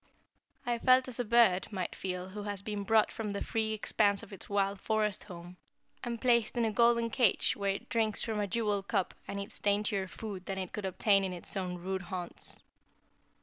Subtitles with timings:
[0.65, 4.23] I felt as a bird might feel who has been brought from the free expanse
[4.23, 5.57] of its wild forest home,
[6.03, 9.59] and placed in a golden cage where it drinks from a jeweled cup and eats
[9.59, 12.63] daintier food than it could obtain in its own rude haunts.